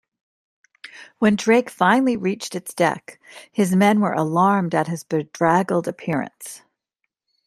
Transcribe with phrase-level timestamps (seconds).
[1.19, 6.63] When Drake finally reached its deck, his men were alarmed at his bedraggled appearance.